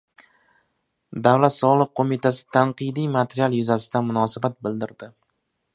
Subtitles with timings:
[1.27, 5.15] Davlat soliq qo‘mitasi tanqidiy material yuzasidan munosabat bildirdi